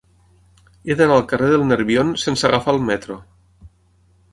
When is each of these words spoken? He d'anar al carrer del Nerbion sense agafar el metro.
He 0.91 0.95
d'anar 1.01 1.17
al 1.17 1.25
carrer 1.33 1.51
del 1.51 1.67
Nerbion 1.73 2.15
sense 2.23 2.49
agafar 2.51 2.77
el 2.79 2.83
metro. 2.91 3.21